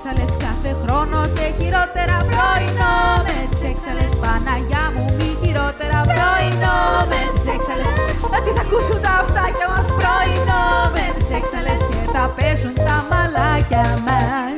[0.00, 2.96] έξαλες κάθε χρόνο και χειρότερα πρωινό
[3.26, 6.78] Με τις έξαλες Παναγιά μου μη χειρότερα πρωινό
[7.10, 8.18] Με τις έξαλες τις
[8.56, 10.64] θα ακούσουν τα αυτάκια μας πρωινό
[10.94, 14.54] Με τις έξαλες και θα παίζουν τα μαλάκια μας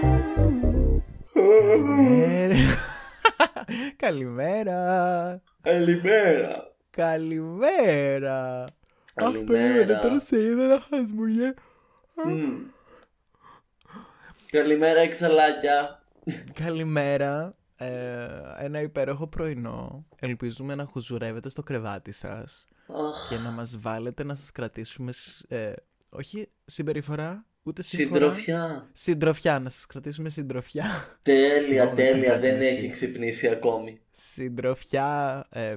[3.97, 5.43] Καλημέρα.
[5.63, 6.73] Καλημέρα.
[6.91, 8.39] Καλημέρα.
[8.61, 8.67] Αχ,
[9.15, 9.45] Καλημέρα.
[9.47, 11.55] περίμενε, τώρα σε είδα να χασμουριέ.
[14.53, 14.61] Μμμ.
[14.63, 16.03] Καλημέρα, εξαλάκια.
[16.53, 17.55] Καλημέρα.
[17.77, 20.07] Ε, ένα υπέροχο πρωινό.
[20.19, 25.53] Ελπίζουμε να χουζουρεύετε στο κρεβάτι σας Αχ, και να μας βάλετε να σας κρατήσουμε σ-
[25.53, 25.73] ε,
[26.11, 28.15] όχι συμπεριφορά, ούτε σύμφωνα.
[28.19, 28.89] Συντροφιά.
[28.93, 31.19] Συντροφιά, να σας κρατήσουμε συντροφιά.
[31.23, 32.33] Τέλεια, Μόνο τέλεια.
[32.33, 32.77] την Δεν κρατήσει.
[32.77, 34.01] έχει ξυπνήσει ακόμη.
[34.11, 35.77] Συντροφιά ε,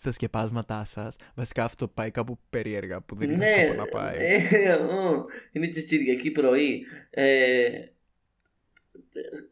[0.00, 1.16] στα σκεπάσματά σας.
[1.34, 4.16] Βασικά αυτό πάει κάπου περίεργα που δεν είχα Ναι, σκοπό να πάει.
[4.18, 6.84] ε, ω, είναι και Κυριακή πρωί.
[7.10, 7.68] Ε,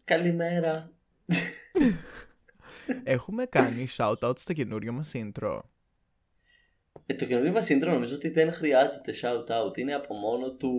[0.04, 0.92] καλημέρα.
[3.04, 5.60] Έχουμε κάνει shout-out στο καινούριο μας intro.
[7.06, 9.76] Ε, το καινούργιο μας intro νομίζω ότι δεν χρειάζεται shout out.
[9.78, 10.72] Είναι από μόνο του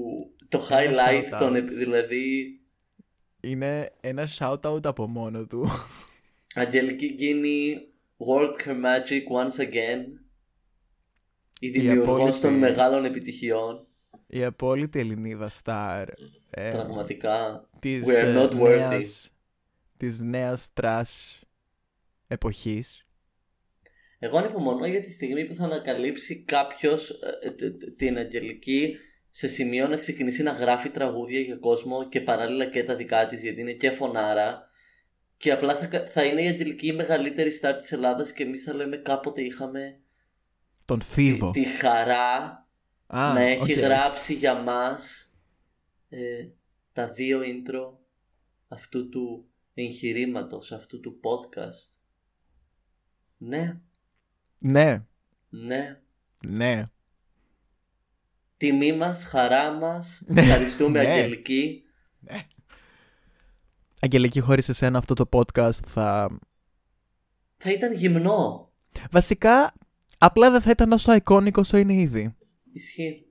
[0.47, 1.39] το Ένα highlight shout-out.
[1.39, 2.59] των επ- δηλαδή
[3.41, 5.67] Είναι ένα shout-out από μόνο του.
[6.55, 7.88] Αγγελική Γκίνη
[8.27, 10.05] World Her Magic once again.
[11.59, 13.87] Η δημιουργός απόλυτη- των μεγάλων επιτυχιών.
[14.27, 16.05] Η απόλυτη Ελληνίδα σταρ
[16.49, 17.67] ε, Πραγματικά.
[17.79, 18.89] της, We are ε, not worthy.
[18.89, 19.31] νέας,
[19.97, 21.41] της νέας trash
[22.27, 23.03] εποχής.
[24.19, 27.19] Εγώ ανυπομονώ για τη στιγμή που θα ανακαλύψει κάποιος
[27.95, 28.95] την Αγγελική
[29.29, 33.41] σε σημείο να ξεκινήσει να γράφει τραγούδια για κόσμο και παράλληλα και τα δικά της
[33.41, 34.68] γιατί είναι και φωνάρα
[35.39, 38.63] και απλά θα, κα- θα είναι η Αγγελική η μεγαλύτερη σταρ της Ελλάδας και εμείς
[38.63, 39.99] θα λέμε κάποτε είχαμε
[40.85, 41.51] Τον τη, Φίβο.
[41.51, 42.35] τη χαρά
[43.07, 43.79] Α, να έχει οκ.
[43.79, 45.31] γράψει για μας
[46.09, 46.47] ε,
[46.93, 47.97] τα δύο intro
[48.67, 51.99] αυτού του εγχειρήματος, αυτού του podcast.
[53.37, 53.80] Ναι,
[54.59, 55.05] Ναι,
[55.49, 55.99] ναι.
[56.47, 56.83] ναι.
[58.58, 60.23] Τιμή μας, χαρά μας.
[60.25, 60.41] Ναι.
[60.41, 61.09] Ευχαριστούμε Ναι.
[61.09, 61.83] Αγγελική.
[64.02, 66.39] Αγγελική χωρίς εσένα αυτό το podcast θα...
[67.58, 68.71] Θα ήταν γυμνό.
[69.11, 69.73] Βασικά,
[70.17, 72.36] απλά δεν θα ήταν όσο iconic όσο είναι ήδη.
[72.73, 73.26] Ισχύει.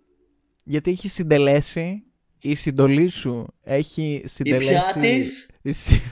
[0.65, 2.03] Γιατί έχει συντελέσει,
[2.39, 4.73] η συντολή σου έχει συντελέσει...
[4.73, 6.03] πια της; η συ-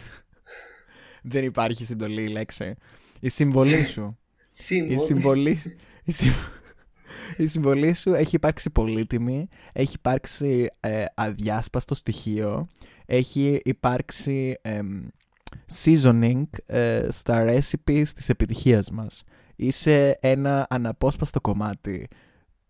[1.22, 2.74] δεν υπάρχει συντολή η λέξη.
[3.20, 4.18] Η συμβολή σου.
[4.52, 5.04] Η Σύμβολο.
[5.04, 5.58] συμβολή,
[6.04, 6.34] η, συμ-
[7.36, 12.68] η συμβολή σου έχει υπάρξει πολύτιμη, έχει υπάρξει ε, αδιάσπαστο στοιχείο,
[13.06, 15.06] έχει υπάρξει εμ,
[15.82, 19.22] seasoning ε, στα recipes της επιτυχίας μας.
[19.56, 22.08] Είσαι ένα αναπόσπαστο κομμάτι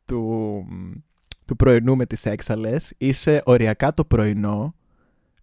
[0.04, 0.52] του,
[1.44, 2.94] του πρωινού με τις έξαλες.
[2.98, 4.74] Είσαι οριακά το πρωινό,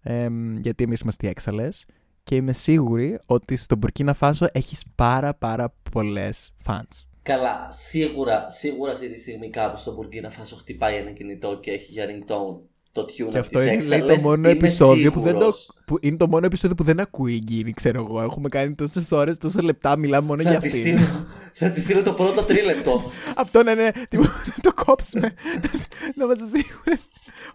[0.01, 1.85] εμ, γιατί εμείς είμαστε οι έξαλες.
[2.23, 7.12] Και είμαι σίγουρη ότι στο Μπουρκίνα Φάσο έχεις πάρα πάρα πολλές fans.
[7.23, 11.91] Καλά, σίγουρα, σίγουρα αυτή τη στιγμή κάπου στο Μπουργκίνα Φάσο χτυπάει ένα κινητό και έχει
[11.91, 12.59] για ringtone
[12.91, 14.21] το tune Και από αυτό τις είναι λέει, το έξαλες.
[14.21, 15.39] μόνο Είμαι επεισόδιο που δεν το.
[15.39, 15.71] σίγουρος.
[15.85, 18.21] Που είναι το μόνο επεισόδιο που δεν ακούει η Γκίνη, ξέρω εγώ.
[18.21, 20.81] Έχουμε κάνει τόσες ώρες, τόσα λεπτά, μιλάμε μόνο για Θα τη, αυτήν.
[20.81, 23.11] στείλω, θα τη στείλω το πρώτο τρίλεπτο.
[23.35, 23.91] Αυτό να είναι.
[24.09, 25.33] τύπου, να το κόψουμε.
[26.15, 27.07] να είμαστε σίγουρες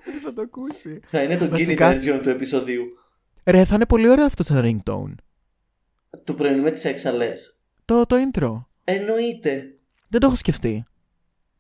[0.09, 1.01] ότι θα το ακούσει.
[1.05, 2.85] θα είναι το Guinea Βασικά- version του επεισοδίου.
[3.45, 5.15] Ρε, θα είναι πολύ ωραίο αυτό σαν ringtone.
[6.25, 7.59] Του πρωινού με τις έξαλες.
[7.85, 8.63] Το, το intro.
[8.91, 9.75] Εννοείται.
[10.09, 10.85] Δεν το έχω σκεφτεί.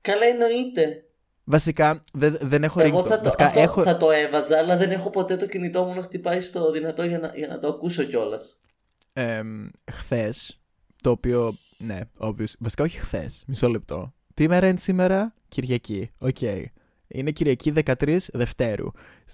[0.00, 1.02] Καλά εννοείται.
[1.44, 3.06] Βασικά δεν, δεν έχω Εγώ ringtone.
[3.08, 3.82] θα το, Βασικά αυτό έχω.
[3.82, 7.18] θα το έβαζα, αλλά δεν έχω ποτέ το κινητό μου να χτυπάει στο δυνατό για
[7.18, 8.58] να, για να το ακούσω κιόλας.
[9.92, 10.60] Χθες.
[11.02, 11.58] Το οποίο.
[11.78, 12.52] Ναι, obvious.
[12.58, 13.44] Βασικά όχι χθες.
[13.46, 14.14] Μισό λεπτό.
[14.34, 16.10] Τι ημέρα είναι σήμερα, Κυριακή.
[16.18, 16.40] Οκ.
[17.08, 18.88] Είναι Κυριακή 13 Δευτέρου.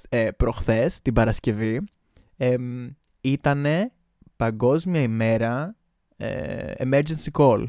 [0.08, 1.80] Ε, Προχθές, την Παρασκευή,
[2.36, 2.88] εμ,
[3.20, 3.92] ήτανε
[4.36, 5.76] Παγκόσμια ημέρα
[6.16, 7.64] ε, emergency call.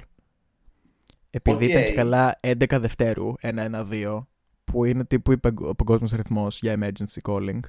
[1.36, 1.70] Επειδή Οκ.
[1.70, 4.28] ήταν και καλά 11 Δευτέρου, 1-1-2,
[4.64, 7.60] που είναι τύπου η παγκο- ο παγκόσμιος αριθμός για emergency calling.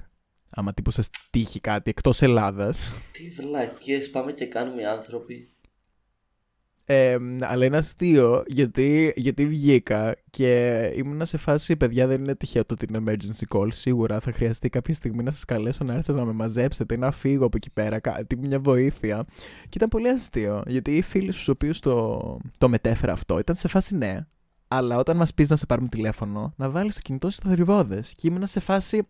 [0.49, 2.91] Άμα τύπου σας τύχει κάτι εκτός Ελλάδας.
[3.11, 5.49] Τι βλακίες πάμε και κάνουμε οι άνθρωποι.
[6.89, 12.65] Ε, αλλά είναι αστείο γιατί, γιατί βγήκα και ήμουνα σε φάση παιδιά δεν είναι τυχαίο
[12.65, 13.67] το ότι είναι emergency call.
[13.71, 17.11] Σίγουρα θα χρειαστεί κάποια στιγμή να σας καλέσω να έρθετε να με μαζέψετε ή να
[17.11, 19.25] φύγω από εκεί πέρα, κάτι, μια βοήθεια.
[19.61, 23.67] Και ήταν πολύ αστείο γιατί οι φίλοι στους οποίους το, το μετέφερα αυτό ήταν σε
[23.67, 24.25] φάση ναι.
[24.67, 28.03] Αλλά όταν μας πεις να σε πάρουμε τηλέφωνο, να βάλεις το κινητό σου στο θορυβόδε.
[28.15, 29.07] Και ήμουνα σε φάση.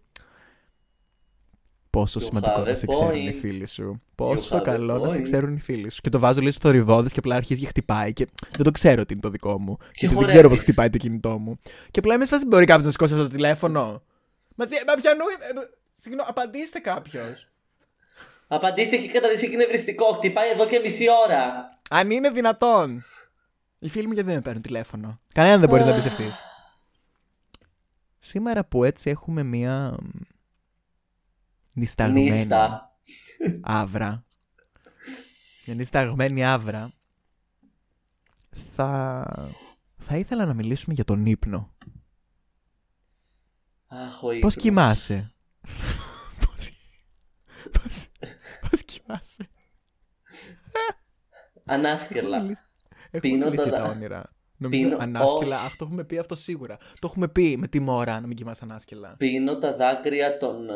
[1.99, 3.39] Πόσο You σημαντικό have να a σε ξέρουν οι point.
[3.39, 4.01] φίλοι σου.
[4.15, 5.21] Πόσο have a καλό να σε point.
[5.21, 6.01] ξέρουν οι φίλοι σου.
[6.01, 9.01] Και το βάζω λίγο στο θορυβόδε και απλά αρχίζει και χτυπάει και δεν το ξέρω
[9.01, 9.77] ότι είναι το δικό μου.
[9.77, 10.33] Και γιατί δεν χορεύεις.
[10.33, 11.59] ξέρω πώς χτυπάει το κινητό μου.
[11.91, 14.01] Και απλά είμαι σε φάση μπορεί κάποιος να σηκώσει αυτό το τηλέφωνο.
[14.55, 15.23] Μα, τι- μα πιανού.
[15.55, 15.69] ε, ε,
[16.01, 17.47] Συγγνώμη, απαντήστε κάποιος.
[18.47, 20.05] Απαντήστε, έχει καταδείξει εκνευριστικό.
[20.05, 21.69] Χτυπάει εδώ και μισή ώρα.
[21.89, 23.03] Αν είναι δυνατόν.
[23.79, 25.19] Οι φίλοι μου γιατί δεν με παίρνουν τηλέφωνο.
[25.33, 26.41] Κανέναν δεν μπορείς να εμπιστευτείς.
[28.19, 30.07] Σήμερα που έτσι έχουμε μία μ,
[31.77, 32.97] νησταγμένη Νίστα.
[33.61, 34.25] άβρα.
[35.65, 36.93] Μια νησταγμένη άβρα.
[38.75, 39.23] Θα...
[39.97, 41.75] θα ήθελα να μιλήσουμε για τον ύπνο.
[43.87, 44.55] Αχ, ο Πώς ύπνος.
[44.55, 45.33] κοιμάσαι;
[46.45, 46.69] Πώς...
[47.71, 48.07] Πώς...
[48.69, 49.49] Πώς κοιμάσαι;
[51.65, 52.37] Ανάσκελα.
[52.37, 52.55] Έχουμε
[53.19, 54.35] Πίνω μιλήσει τα- τα όνειρα.
[54.57, 55.55] Νομίζω Πίνω- ανάσκελα.
[55.55, 55.65] όχι.
[55.65, 56.77] Αχ, το έχουμε πει αυτό σίγουρα.
[56.77, 59.15] Το έχουμε πει με τη μόρα να μην κοιμάσαι ανάσκελα.
[59.17, 60.73] Πίνω τα δάκρυα των ε,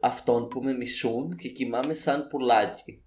[0.00, 3.02] αυτών που με μισούν και κοιμάμαι σαν πουλάκι.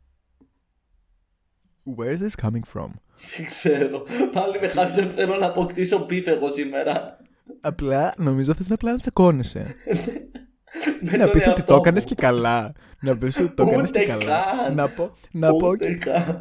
[1.98, 2.90] Where is this coming from?
[3.38, 4.04] Δεν ξέρω.
[4.34, 7.18] Πάλι με κάποιον θέλω να αποκτήσω beef εγώ σήμερα.
[7.62, 9.76] Απλά νομίζω θες απλά να τσακώνεσαι.
[11.02, 11.80] Με να τον πεις ότι εαυτό το μου.
[11.82, 12.72] έκανες και καλά.
[13.02, 14.44] Να πεις ότι το έκανες και Ούτε καλά.
[14.64, 14.76] καν.
[14.76, 16.40] Να πω, να πω Ούτε καν.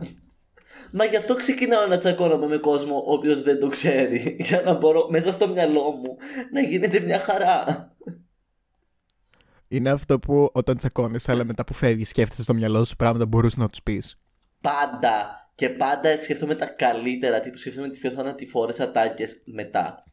[0.93, 4.37] Μα γι' αυτό ξεκινάω να τσακώνομαι με κόσμο ο οποίος δεν το ξέρει.
[4.49, 6.17] Για να μπορώ μέσα στο μυαλό μου
[6.53, 7.95] να γίνεται μια χαρά.
[9.69, 13.29] Είναι αυτό που όταν τσακώνεσαι, αλλά μετά που φεύγεις, σκέφτεσαι στο μυαλό σου πράγματα που
[13.29, 14.19] μπορούσες να τους πεις.
[14.61, 15.37] Πάντα.
[15.55, 17.41] Και πάντα σκέφτομαι τα καλύτερα.
[17.41, 20.05] Τύπου σκέφτομαι τις πιο θανατηφόρες ατάκες μετά.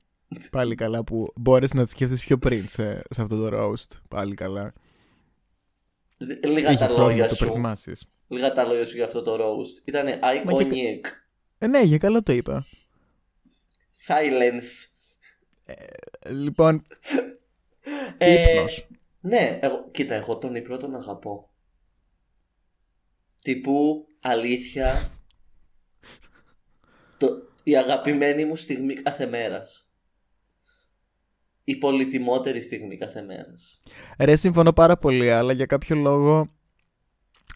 [0.52, 3.98] Πάλι καλά που μπόρεσες να τις σκέφτεσαι πιο πριν σε, σε αυτό το roast.
[4.08, 4.74] Πάλι καλά.
[6.48, 7.40] Λίγα Είχες τα χρόνο να λόγια το σου.
[7.44, 8.06] προετοιμάσεις.
[8.32, 9.82] Λίγα τα λόγια σου για αυτό το roast.
[9.86, 11.08] Ήτανε Μα και- iconic.
[11.58, 12.66] Ε, ναι, για καλό το είπα.
[14.08, 14.88] Silence.
[15.66, 15.74] Ε,
[16.32, 16.86] Λοιπόν,
[18.18, 18.88] Ε, ύπνος.
[19.20, 21.50] Ναι, εγώ, κοίτα, εγώ τον ύπνο τον αγαπώ.
[23.42, 25.12] Τύπου αλήθεια.
[27.18, 27.28] Το,
[27.64, 29.90] η αγαπημένη μου στιγμή κάθε μέρας.
[31.64, 33.82] Η πολυτιμότερη στιγμή κάθε μέρας.
[34.20, 36.48] Ρε, συμφωνώ πάρα πολύ, αλλά για κάποιο λόγο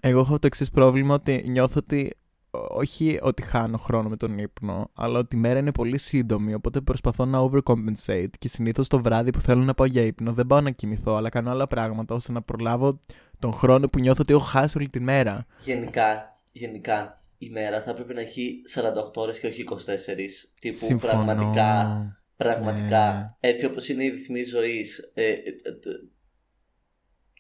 [0.06, 2.14] εγώ έχω το εξής πρόβλημα ότι νιώθω ότι
[2.52, 6.54] ό- όχι ότι χάνω χρόνο με τον ύπνο, αλλά ότι η μέρα είναι πολύ σύντομη,
[6.54, 10.48] οπότε προσπαθώ να overcompensate και συνήθως το βράδυ που θέλω να πάω για ύπνο δεν
[10.48, 13.00] πάω να κοιμηθώ, αλλά κάνω άλλα πράγματα ώστε να προλάβω
[13.40, 15.46] τον χρόνο που νιώθω ότι έχω χάσει όλη τη μέρα.
[15.66, 20.48] Γενικά, γενικά, η μέρα θα πρέπει να έχει 48 ώρες και όχι 24.
[20.60, 21.14] Τύπου Συμφωνώ.
[21.14, 21.98] πραγματικά,
[22.38, 23.50] πραγματικά, Ναι.
[23.50, 25.12] έτσι όπως είναι οι ρυθμοί ζωής.
[25.14, 25.32] Ε, ε,
[25.64, 26.02] ε, τε-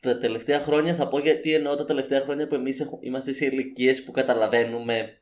[0.03, 3.45] τα τελευταία χρόνια θα πω γιατί εννοώ τα τελευταία χρόνια που εμείς έχουμε- είμαστε σε
[3.45, 5.17] ηλικίες που καταλαβαίνουμε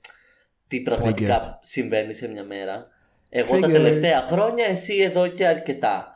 [0.67, 2.87] τι πραγματικά συμβαίνει σε μια μέρα.
[3.29, 3.71] Εγώ τα Triggered.
[3.71, 6.15] τελευταία χρόνια, εσύ εδώ και αρκετά.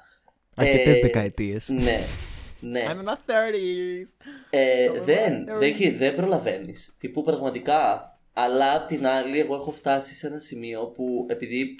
[0.55, 1.69] Αρκετές Ε, δεκαετίες.
[1.69, 1.99] Ναι,
[2.59, 2.83] ναι.
[2.87, 4.27] I'm in my 30s.
[4.49, 5.57] Ε, Oh, δεν, sorry.
[5.59, 6.95] δεν, γι- δεν προλαβαίνεις.
[6.99, 8.09] Τύπου πραγματικά.
[8.33, 11.75] Αλλά απ' την άλλη, εγώ έχω φτάσει σε ένα σημείο που επειδή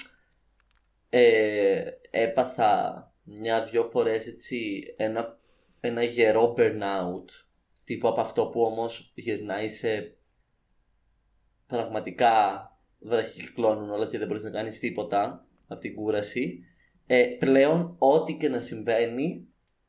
[1.10, 5.38] ε, έπαθα μια-δυο φορές έτσι ένα,
[5.80, 7.24] ένα γερό burnout
[7.84, 10.16] τύπου από αυτό που όμως γυρνάει σε
[11.66, 12.60] πραγματικά
[12.98, 16.64] βραχυκλώνουν όλα και δεν μπορείς να κάνεις τίποτα από την κούραση
[17.06, 19.48] ε, πλέον ό,τι και να συμβαίνει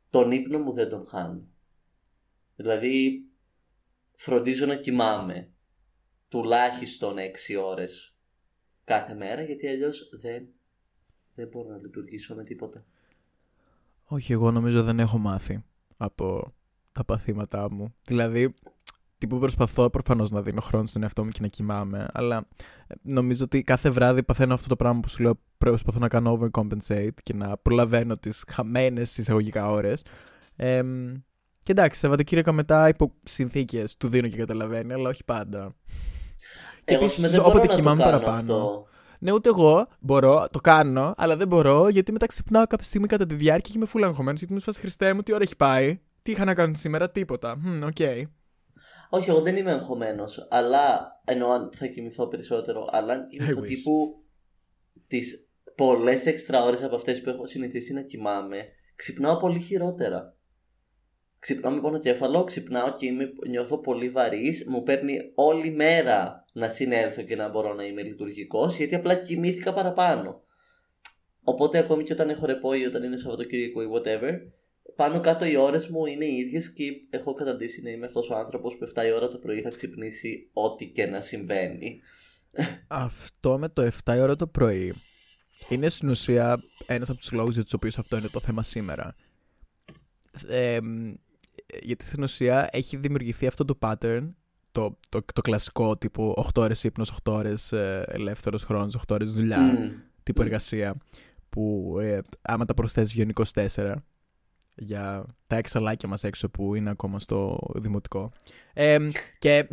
[0.10, 1.48] τον ύπνο μου δεν τον χάνω
[2.56, 3.26] Δηλαδή
[4.16, 5.50] φροντίζω να κοιμάμαι
[6.28, 7.16] τουλάχιστον
[7.56, 8.16] 6 ώρες
[8.84, 10.48] κάθε μέρα γιατί αλλιώς δεν,
[11.36, 12.86] δεν μπορώ να λειτουργήσω με τίποτα.
[14.04, 15.64] Όχι, εγώ νομίζω δεν έχω μάθει
[15.98, 16.54] από
[16.92, 17.94] τα παθήματά μου.
[18.06, 18.54] Δηλαδή,
[19.18, 22.48] τύπου προσπαθώ προφανώς να δίνω χρόνο στον εαυτό μου και να κοιμάμαι, αλλά
[22.88, 25.40] ε, νομίζω ότι κάθε βράδυ παθαίνω αυτό το πράγμα που σου λέω.
[25.58, 30.04] Προσπαθώ να κάνω overcompensate και να προλαβαίνω τις χαμένες εισαγωγικά ώρες.
[30.56, 30.82] Ε,
[31.64, 35.76] και εντάξει, Σαββατοκύριακο μετά υπό συνθήκες του δίνω και καταλαβαίνει, αλλά όχι πάντα.
[36.86, 38.54] Και Εγώ επίσης, με δεν μπορώ όποτε να το κοιμάμαι κάνω παραπάνω.
[38.56, 38.88] αυτό.
[39.20, 43.26] Ναι, ούτε εγώ μπορώ, το κάνω, αλλά δεν μπορώ γιατί μετά ξυπνάω κάποια στιγμή κατά
[43.26, 45.56] τη διάρκεια και είμαι φούλα αγχωμένος γιατί είμαι σε φάση Χριστέ μου, τι ώρα έχει
[45.56, 47.58] πάει, τι είχα να κάνω σήμερα, τίποτα.
[47.58, 48.28] Μμ, οκ.
[49.10, 53.68] Όχι, εγώ δεν είμαι εγχωμένο, αλλά εννοώ αν θα κοιμηθώ περισσότερο, αλλά αν κοιμηθώ wish.
[53.68, 54.24] τύπου
[55.08, 60.36] τις πολλές έξτρα ώρες από αυτές που έχω συνηθίσει να κοιμάμαι, ξυπνάω πολύ χειρότερα.
[61.40, 64.66] Ξυπνάω με πονοκέφαλο, ξυπνάω και είμαι, νιώθω πολύ βαρύς.
[64.68, 69.74] Μου παίρνει όλη μέρα να συνέλθω και να μπορώ να είμαι λειτουργικός, γιατί απλά κοιμήθηκα
[69.74, 70.42] παραπάνω.
[71.44, 74.32] Οπότε ακόμη και όταν έχω ρεπό ή όταν είναι Σαββατοκύριακο ή whatever,
[74.96, 78.36] πάνω κάτω οι ώρες μου είναι οι ίδιες και έχω καταντήσει να είμαι αυτός ο
[78.36, 82.02] άνθρωπος που 7 η ώρα το πρωί θα ξυπνήσει ό,τι και να συμβαίνει.
[82.88, 84.94] Αυτό με το 7 η ώρα το πρωί
[85.70, 89.16] είναι στην ουσία ένας από τους λόγους για τους οποίους αυτό είναι το θέμα σήμερα.
[90.48, 91.14] Ε, μ,
[91.82, 94.30] γιατί στην ουσία έχει δημιουργηθεί αυτό το pattern,
[94.78, 99.34] το, το, το κλασικό τύπου 8 ώρες ύπνος, 8 ώρες ε, ελεύθερος χρόνος, 8 ώρες
[99.34, 99.62] δουλειά.
[99.62, 99.90] Μμ.
[100.24, 100.46] τύπου Μμ.
[100.46, 100.96] εργασία
[101.50, 103.94] που ε, άμα τα προσθέσεις βγαίνει 24
[104.76, 108.32] για τα μυξαλάκια μας έξω που είναι ακόμα στο δημοτικό.
[108.74, 108.98] Ε,
[109.40, 109.68] και...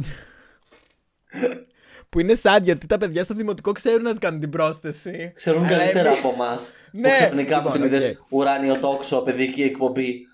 [2.08, 5.32] που είναι σαν γιατί τα παιδιά στο δημοτικό ξέρουν να κάνουν την πρόσθεση.
[5.34, 6.70] Ξέρουν Αλλά καλύτερα εμείς- από εμάς.
[6.92, 7.08] Ναι.
[7.08, 8.32] Που ξαφνικά Λοιπόν, μου την είδε οκ.
[8.32, 10.26] ουράνιο τόξο, παιδική εκπομπή.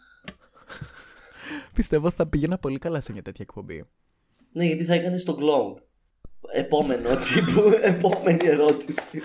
[1.75, 3.85] Πιστεύω θα πήγαινα πολύ καλά σε μια τέτοια εκπομπή.
[4.53, 5.83] Ναι, γιατί θα έκανε τον κλόουν.
[6.53, 9.21] Επόμενο τύπου, επόμενη ερώτηση.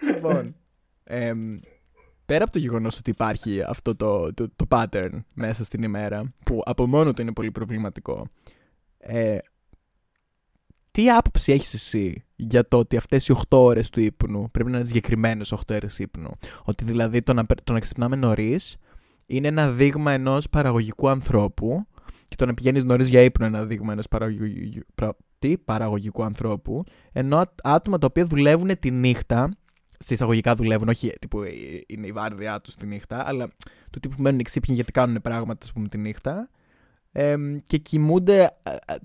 [0.00, 0.56] λοιπόν,
[1.04, 1.58] εμ,
[2.24, 6.62] πέρα από το γεγονός ότι υπάρχει αυτό το, το, το pattern μέσα στην ημέρα, που
[6.64, 8.28] από μόνο του είναι πολύ προβληματικό,
[8.98, 9.38] ε,
[10.90, 14.76] τι άποψη έχεις εσύ για το ότι αυτές οι 8 ώρες του ύπνου πρέπει να
[14.76, 16.30] είναι συγκεκριμένες 8 ώρες ύπνου;
[16.64, 18.76] Ότι δηλαδή το να, πε- το να ξυπνάμε νωρίς
[19.26, 21.86] είναι ένα δείγμα ενός παραγωγικού ανθρώπου
[22.28, 26.24] και το να πηγαίνεις νωρίς για ύπνο είναι ένα δείγμα ενός παραγωγικού, πρα- τι, παραγωγικού
[26.24, 29.48] ανθρώπου ενώ ά- άτομα τα οποία δουλεύουν τη νύχτα
[29.98, 31.50] σε εισαγωγικά δουλεύουν, όχι τύπου ε,
[31.86, 33.48] είναι η βάρδιά τους τη νύχτα, αλλά
[33.90, 36.50] του τύπου που μένουν ξύπνοι γιατί κάνουν πράγματα, ας πούμε, τη νύχτα.
[37.12, 38.50] εμ, και κοιμούνται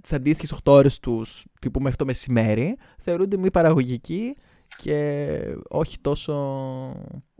[0.02, 4.36] τις αντίστοιχες 8 ώρες τους τύπου μέχρι το μεσημέρι, θεωρούνται μη παραγωγικοί
[4.84, 6.34] και όχι τόσο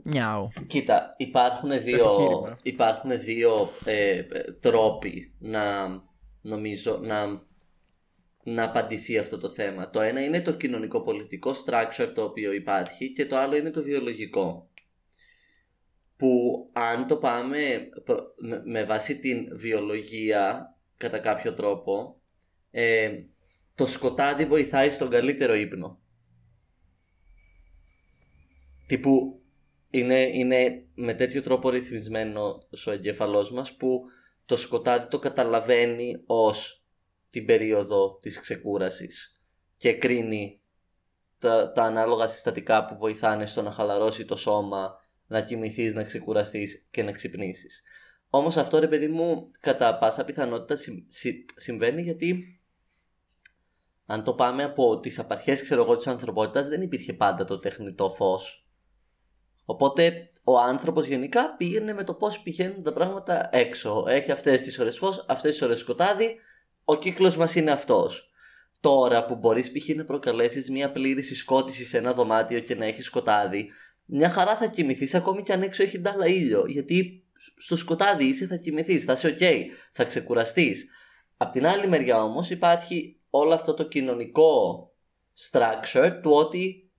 [0.04, 0.50] νιάου.
[0.68, 2.60] Κοίτα, υπάρχουν δύο, επιχείρημα.
[2.64, 4.26] υπάρχουν δύο ε, ε,
[4.60, 5.88] τρόποι να
[6.42, 7.42] νομίζω να,
[8.44, 9.90] να απαντηθεί αυτό το θέμα.
[9.90, 14.70] Το ένα είναι το κοινωνικό-πολιτικό structure το οποίο υπάρχει και το άλλο είναι το βιολογικό.
[16.18, 22.22] Που αν το πάμε προ- με, με βάση την βιολογία κατά κάποιο τρόπο
[22.72, 23.10] ε,
[23.76, 26.01] το σκοτάδι βοηθάει στον καλύτερο ύπνο.
[28.92, 29.42] Τύπου
[29.90, 34.02] είναι, είναι με τέτοιο τρόπο ρυθμισμένο ο εγκέφαλός μας που
[34.46, 36.84] το σκοτάδι το καταλαβαίνει ως
[37.30, 39.42] την περίοδο της ξεκούρασης
[39.78, 40.62] και κρίνει
[41.40, 44.96] τα, τα ανάλογα συστατικά που βοηθάνε στο να χαλαρώσει το σώμα,
[45.28, 47.82] να κοιμηθείς, να ξεκουραστείς και να ξυπνήσεις.
[48.30, 52.60] Όμως αυτό ρε παιδί μου κατά πάσα πιθανότητα συμ- συ- συμβαίνει γιατί
[54.06, 58.10] αν το πάμε από τις απαρχές ξέρω εγώ της ανθρωπότητας δεν υπήρχε πάντα το τεχνητό
[58.10, 58.61] φως.
[59.66, 64.06] Οπότε ο άνθρωπος γενικά πήγαινε με το πώς πηγαίνουν τα πράγματα έξω.
[64.08, 66.36] Έχει αυτές τις ώρες φως, αυτές τις ώρες σκοτάδι,
[66.84, 68.32] ο κύκλος μας είναι αυτός.
[68.80, 69.96] Τώρα που μπορείς π.χ.
[69.96, 73.70] να προκαλέσεις μια πλήρη συσκότηση σε ένα δωμάτιο και να έχεις σκοτάδι,
[74.06, 76.66] μια χαρά θα κοιμηθείς ακόμη και αν έξω έχει ντάλα ήλιο.
[76.68, 77.24] Γιατί
[77.58, 80.88] στο σκοτάδι είσαι, θα κοιμηθείς, θα είσαι οκ, θα ξεκουραστείς.
[81.38, 84.86] Απ' την άλλη μεριά όμως υπάρχει όλο αυτό το κοινωνικό
[85.50, 86.90] structure του ότι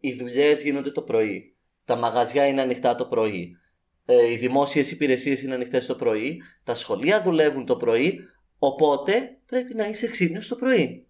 [0.00, 1.49] οι δουλειές γίνονται το πρωί.
[1.90, 3.56] Τα μαγαζιά είναι ανοιχτά το πρωί.
[4.04, 6.42] Ε, οι δημόσιες υπηρεσίες είναι ανοιχτές το πρωί.
[6.64, 8.20] Τα σχολεία δουλεύουν το πρωί.
[8.58, 11.06] Οπότε πρέπει να είσαι ξύπνιος το πρωί.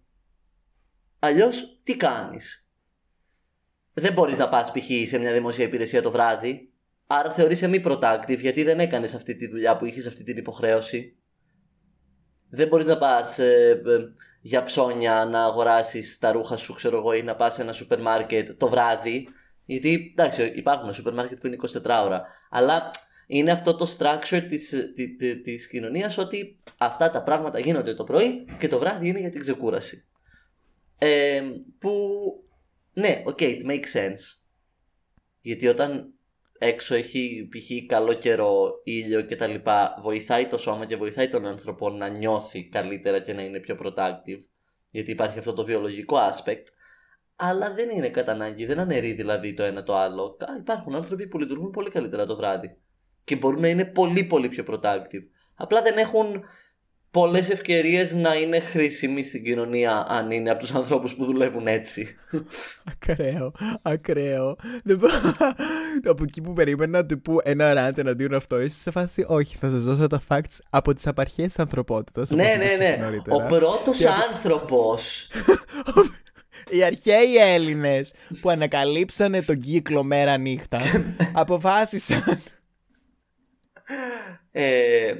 [1.19, 2.69] Αλλιώς τι κάνεις;
[3.93, 5.07] Δεν μπορείς να πας π.χ.
[5.07, 6.71] σε μια δημόσια υπηρεσία το βράδυ.
[7.07, 11.17] Άρα θεωρείσαι μη productive γιατί δεν έκανες αυτή τη δουλειά που είχες αυτή την υποχρέωση.
[12.49, 13.97] Δεν μπορείς να πας ε, ε,
[14.41, 18.01] για ψώνια να αγοράσεις τα ρούχα σου ξέρω εγώ ή να πας σε ένα σούπερ
[18.01, 19.27] μάρκετ το βράδυ
[19.71, 22.89] γιατί εντάξει υπάρχουν σούπερ μάρκετ που είναι 24 ώρα αλλά
[23.27, 28.03] είναι αυτό το structure της, της, της, της κοινωνίας ότι αυτά τα πράγματα γίνονται το
[28.03, 30.05] πρωί και το βράδυ είναι για την ξεκούραση.
[30.97, 31.41] Ε,
[31.79, 31.91] που
[32.93, 34.39] ναι, ok, it makes sense.
[35.41, 36.13] Γιατί όταν
[36.57, 37.87] έξω έχει π.χ.
[37.87, 42.67] καλό καιρό, ήλιο και τα λοιπά, βοηθάει το σώμα και βοηθάει τον άνθρωπο να νιώθει
[42.67, 44.39] καλύτερα και να είναι πιο productive.
[44.91, 46.63] Γιατί υπάρχει αυτό το βιολογικό aspect.
[47.43, 50.35] Αλλά δεν είναι κατά ανάγκη, δεν αναιρεί δηλαδή το ένα το άλλο.
[50.39, 52.75] Κα- Υπάρχουν άνθρωποι που λειτουργούν πολύ καλύτερα το βράδυ.
[53.23, 55.23] Και μπορούν να είναι πολύ πολύ πιο productive.
[55.55, 56.43] Απλά δεν έχουν
[57.11, 62.15] πολλές ευκαιρίες να είναι χρήσιμοι στην κοινωνία αν είναι από τους ανθρώπους που δουλεύουν έτσι.
[62.91, 64.55] Ακραίο, ακραίο.
[64.83, 65.13] Δεν μπορώ-
[66.09, 69.83] από εκεί που περίμενα τύπου ένα ραντ εναντίον αυτό, είσαι σε φάση όχι, θα σας
[69.83, 72.31] δώσω τα facts από τις απαρχές της ανθρωπότητας.
[72.31, 73.03] όπως ναι, είπες ναι, και εσύ ναι.
[73.03, 73.35] νωρίτερα.
[73.35, 75.27] Ο πρώτος Και από- άνθρωπος
[76.71, 80.81] Οι αρχαίοι Έλληνες που ανακαλύψανε τον κύκλο μέρα-νύχτα
[81.33, 82.43] αποφάσισαν.
[84.51, 85.13] Ε,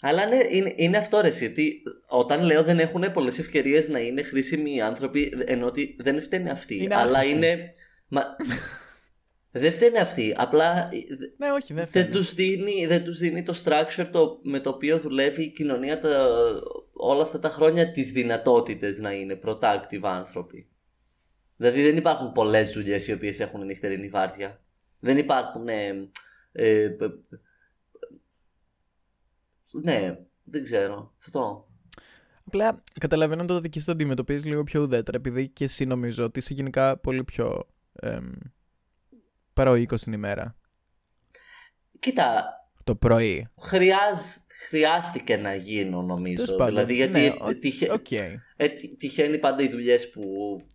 [0.00, 3.98] αλλά ναι, είναι, είναι αυτό ρε εσύ, ότι όταν λέω δεν έχουν πολλές ευκαιρίες να
[3.98, 6.82] είναι χρήσιμοι οι άνθρωποι, ενώ ότι δεν φταίνε αυτοί.
[6.82, 7.36] Είναι αλλά άχρηστοι.
[7.36, 7.74] είναι...
[8.08, 8.22] Μα...
[9.50, 10.88] δεν φταίνε αυτοί, απλά
[11.36, 12.16] ναι, όχι, δεν δεν θέλω.
[12.16, 16.28] τους, δίνει, δεν τους δίνει το structure το, με το οποίο δουλεύει η κοινωνία τα,
[16.92, 20.69] όλα αυτά τα χρόνια τις δυνατότητες να είναι productive άνθρωποι.
[21.60, 24.60] Δηλαδή δεν υπάρχουν πολλές δουλειές οι οποίες έχουν νυχτερινή βάρδια.
[25.00, 25.68] Δεν υπάρχουν...
[25.68, 26.10] Ε,
[26.52, 27.40] ε, π- π-
[29.82, 31.14] ναι, δεν ξέρω.
[31.18, 31.68] Αυτό.
[32.44, 36.24] Απλά καταλαβαίνω το ότι και εσύ το αντιμετωπίζεις λίγο πιο ουδέτερα, επειδή και εσύ νομίζω
[36.24, 38.32] ότι είσαι γενικά πολύ πιο εμ,
[39.52, 40.56] παραγωγικό στην ημέρα.
[41.98, 42.44] Κοίτα,
[42.90, 43.48] Το πρωί.
[43.60, 44.18] χρειάζ,
[44.68, 46.44] χρειάστηκε να γίνω νομίζω.
[46.44, 48.10] Τέλος πάντων, δηλαδή γιατί ναι, ε, ο- τυχε- οκ.
[48.56, 50.22] ε, τι- τυχαίνει πάντα οι δουλειές που,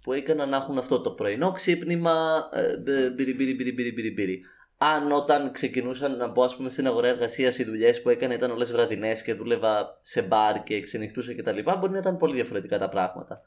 [0.03, 2.49] που έκανα να έχουν αυτό το πρωινό ξύπνημα.
[2.53, 4.41] Ε, μπε- μπυρι, μπυρι, μπυρι, μπυρι, μπυρι, μπυρι.
[4.77, 8.51] Αν όταν ξεκινούσαν να μπω ας πούμε στην αγορά εργασίας οι δουλειές που έκανα ήταν
[8.51, 11.57] όλες βραδινές και δούλευα σε μπαρ και ξενυχτούσα κτλ.
[11.79, 13.41] Μπορεί να ήταν πολύ διαφορετικά τα πράγματα.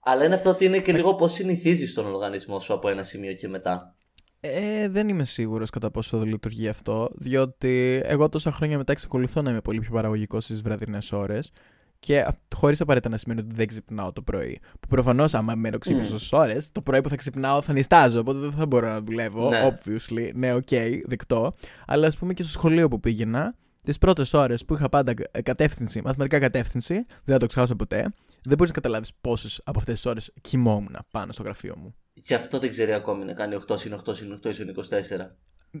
[0.00, 3.32] Αλλά είναι αυτό ότι είναι και λίγο πώς συνηθίζεις τον οργανισμό σου από ένα σημείο
[3.32, 3.94] και μετά.
[4.40, 9.50] Ε, δεν είμαι σίγουρος κατά πόσο λειτουργεί αυτό, διότι εγώ τόσα χρόνια μετά εξακολουθώ να
[9.50, 11.52] είμαι πολύ πιο παραγωγικός στις βραδινές ώρες
[11.98, 14.60] και χωρίς απαραίτητα να σημαίνει ότι δεν ξυπνάω το πρωί.
[14.80, 16.14] Που προφανώς, άμα μένω ξύπνιο Μμ.
[16.14, 16.38] μμ.
[16.38, 19.48] ώρες, το πρωί που θα ξυπνάω θα νυστάζω, οπότε δεν θα μπορώ να δουλεύω.
[19.48, 19.72] Ναι.
[19.72, 20.68] Obviously, ναι, οκ,
[21.04, 21.54] δεκτό.
[21.86, 25.42] Αλλά ας πούμε και στο σχολείο που πήγαινα, τις πρώτες ώρες που είχα πάντα ε,
[25.42, 28.00] κατεύθυνση, μαθηματικά κατεύθυνσης, δεν θα το ξεχάσω ποτέ,
[28.42, 31.94] δεν μπορείς να καταλάβεις πόσες από αυτές τις ώρες κοιμόμουν πάνω στο γραφείο μου.
[32.24, 35.36] Γι' αυτό δεν ξέρει ακόμη να κάνει 8 συν 8 συν 8 συν 24.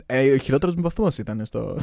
[0.06, 1.78] Ε, ο χειρότερος μου βαθμός ήταν στο.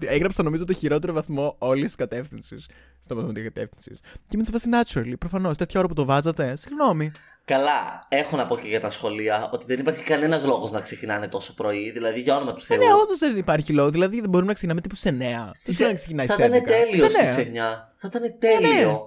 [0.00, 2.68] Έγραψα νομίζω το χειρότερο βαθμό όλης τη κατεύθυνσης.
[3.00, 4.00] Στα μαθηματικά κατεύθυνσης.
[4.00, 5.14] Και ήμουν σε φάση naturally.
[5.18, 6.56] Προφανώς, τέτοια ώρα που το βάζατε.
[6.56, 7.12] Συγγνώμη.
[7.44, 11.28] Καλά, έχω να πω και για τα σχολεία ότι δεν υπάρχει κανένας λόγος να ξεκινάνε
[11.28, 11.90] τόσο πρωί.
[11.90, 12.78] Δηλαδή, για όνομα του Ε, Θεού.
[12.78, 13.92] ναι, όντως δεν υπάρχει λόγος.
[13.92, 15.44] Δηλαδή δεν μπορούμε να ξεκινάμε τύπου σε 9.
[15.44, 16.64] Δεν Στις- μπορεί να ξεκινάει θα σε ήταν 11.
[16.66, 17.40] τέλειος Σε στις 9.
[17.40, 17.92] 9.
[17.96, 19.06] Θα ήταν τέλειο.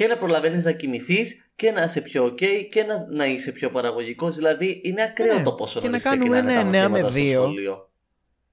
[0.00, 0.06] Ναι.
[0.06, 3.70] Και να προλαβαίνεις να κοιμηθείς και να είσαι πιο ok και να, να είσαι πιο
[3.70, 4.34] παραγωγικός.
[4.36, 5.42] Δηλαδή, είναι ακραίο Ναι.
[5.42, 7.42] το πόσο Και νωρίς να κάνουμε ξεκινάνε τα ένα 9 με μαθήματα στο 2.
[7.42, 7.90] σχολείο.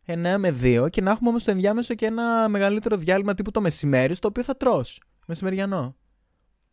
[0.05, 3.61] 9 με 2 και να έχουμε όμως στο ενδιάμεσο και ένα μεγαλύτερο διάλειμμα τύπου το
[3.61, 4.85] μεσημέρι, στο οποίο θα τρώ.
[5.27, 5.95] Μεσημεριανό.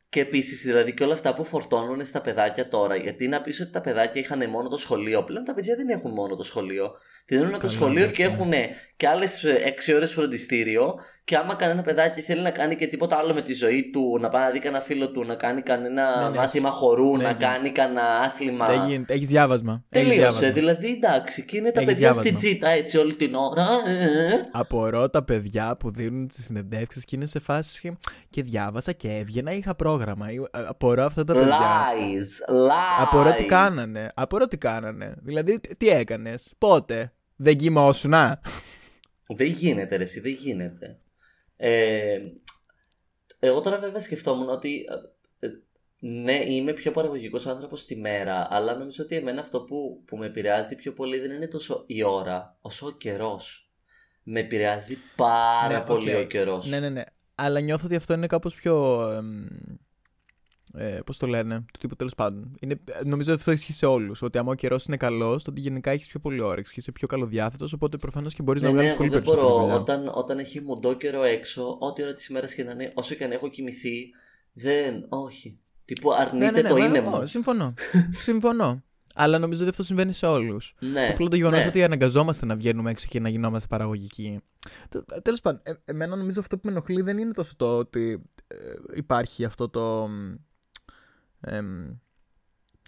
[0.09, 2.97] Και επίσης, δηλαδή, και όλα αυτά που φορτώνουν στα παιδάκια τώρα.
[2.97, 5.25] Γιατί να πεις ότι τα παιδάκια είχαν μόνο το σχολείο.
[5.25, 6.91] Πλέον τα παιδιά δεν έχουν μόνο το σχολείο.
[7.27, 8.35] Δίνουν το Καλά, σχολείο εντάξει, και ναι.
[8.35, 8.53] έχουν
[8.97, 9.45] και άλλες
[9.89, 10.95] 6 ώρες φροντιστήριο.
[11.25, 14.29] Και άμα κανένα παιδάκι θέλει να κάνει και τίποτα άλλο με τη ζωή του, να
[14.29, 17.29] πάει να δει κανένα φίλο του, να κάνει κανένα Ναι, ναι, μάθημα χορού, Ναι, να
[17.29, 17.39] έχει.
[17.39, 18.67] κάνει κανένα άθλημα.
[18.67, 19.13] Δεν γίνεται.
[19.15, 19.85] Έχεις διάβασμα.
[19.89, 20.31] Έχεις Τελείωσε.
[20.39, 20.51] διάβασμα.
[20.53, 22.49] Δηλαδή, εντάξει, και είναι τα Έχεις παιδιά στην διάβασμα.
[22.51, 23.67] τσίτα έτσι όλη την ώρα.
[23.87, 24.49] Ε, ε, ε.
[24.53, 27.97] Απορώ τα παιδιά που δίνουν τις συνεντεύξεις και είναι σε φάση
[28.31, 30.31] και διάβασα και έβγαινα, είχα πρόγραμμα.
[30.33, 31.59] Ή- ε, Απορώ αυτά τα παιδιά.
[31.59, 33.03] Lies, lies.
[33.03, 34.11] Απορώ τι κάνανε.
[34.15, 35.15] Απορώ τι κάνανε.
[35.23, 37.13] Δηλαδή, τι- τι έκανες, πότε.
[37.37, 38.41] Δεν κοιμόσουνα.
[39.37, 40.99] Δεν γίνεται, ρε, εσύ, δεν γίνεται.
[41.63, 42.19] Ε,
[43.39, 44.85] εγώ τώρα βέβαια σκεφτόμουν ότι
[45.41, 45.51] ε, ε,
[45.99, 50.27] ναι, είμαι πιο παραγωγικός άνθρωπος τη μέρα, αλλά νομίζω ότι εμένα αυτό που, που με
[50.27, 53.71] επηρεάζει πιο πολύ δεν είναι τόσο η ώρα, όσο ο καιρός.
[54.23, 56.21] Με επηρεάζει πάρα Ναι, πολύ οκ.
[56.21, 56.67] ο καιρός.
[56.67, 57.03] Ναι, ναι, ναι.
[57.35, 59.07] Αλλά νιώθω ότι αυτό είναι κάπως πιο.
[59.11, 59.47] εμ,
[60.75, 62.57] Ε, Πώς το λένε, του τύπου τέλος πάντων.
[62.61, 64.23] Είναι, νομίζω ότι αυτό ισχύει σε όλους.
[64.23, 67.07] Ότι άμα ο καιρός είναι καλός, τότε γενικά έχεις πιο πολύ όρεξη και είσαι πιο
[67.07, 67.73] καλοδιάθετος.
[67.73, 69.53] Οπότε προφανώς και μπορείς Ναι, να ναι, βγάλεις εγώ πολύ δεν περισσότερο.
[69.55, 69.63] μπορώ.
[69.67, 69.81] δουλειά.
[69.81, 73.25] Όταν, όταν έχει μουντό καιρό έξω, ό,τι ώρα της ημέρας και να είναι, όσο και
[73.25, 74.11] αν έχω κοιμηθεί,
[74.53, 75.07] δεν.
[75.09, 75.59] Όχι.
[75.85, 77.19] Τύπου αρνείται Ναι, ναι, το ναι, είναι μα- μου.
[77.23, 77.75] ω, Συμφωνώ.
[78.11, 78.83] συμφωνώ.
[79.15, 80.75] Αλλά νομίζω ότι αυτό συμβαίνει σε όλους.
[80.79, 81.09] Ναι.
[81.09, 81.67] Απλά το γεγονός ναι.
[81.69, 84.41] ότι αναγκαζόμαστε να βγαίνουμε έξω και να γινόμαστε παραγωγικοί.
[85.23, 88.57] Τέλος πάντων, ε, εμένα νομίζω αυτό που με ενοχλεί δεν είναι τόσο το ότι ε,
[88.95, 90.09] υπάρχει αυτό το.
[91.41, 91.97] Εμ,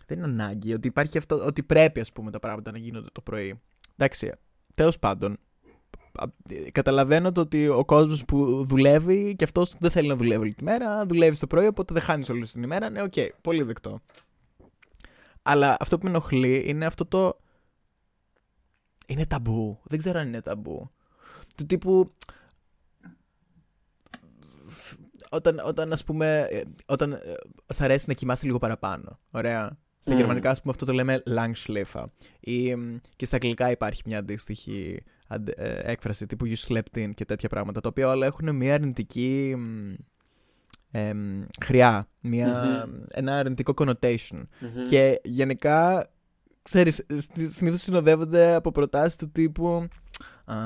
[0.06, 3.20] δεν είναι ανάγκη, ότι υπάρχει αυτό, ότι πρέπει ας πούμε τα πράγματα να γίνονται το
[3.20, 3.60] πρωί.
[3.96, 4.32] Εντάξει,
[4.74, 5.38] τέλος πάντων,
[6.12, 10.42] α- ε, καταλαβαίνω το ότι ο κόσμος που δουλεύει και αυτός δεν θέλει να δουλεύει
[10.42, 13.62] όλη τη μέρα, δουλεύει το πρωί, οπότε δεν χάνεις όλη την ημέρα, ναι, οκ, πολύ
[13.62, 14.00] δεκτό.
[15.42, 17.40] Αλλά αυτό που με ενοχλεί είναι αυτό το...
[19.06, 19.80] Είναι ταμπού.
[19.82, 20.90] Δεν ξέρω αν είναι ταμπού.
[21.56, 22.14] Του τύπου...
[25.34, 27.18] Όταν, όταν ας πούμε, ε, όταν ε,
[27.66, 29.18] σ' αρέσει να κοιμάσαι λίγο παραπάνω.
[29.30, 29.78] Ωραία.
[29.98, 30.18] Στα Μμμ.
[30.18, 32.04] γερμανικά, ας πούμε, αυτό το λέμε Langschläfer.
[32.40, 37.10] Ή μ, και στα αγγλικά υπάρχει μια αντίστοιχη αντε- ε, έκφραση τύπου you slept in
[37.14, 39.94] και τέτοια πράγματα, τα οποία όλα έχουν μια αρνητική μ,
[40.90, 44.42] εμ, χρειά, μια, ένα αρνητικό connotation.
[44.60, 44.82] Μμμ.
[44.88, 46.10] Και γενικά,
[46.62, 47.06] ξέρεις,
[47.48, 49.88] συνήθως συνοδεύονται από προτάσεις του τύπου
[50.44, 50.56] «Α,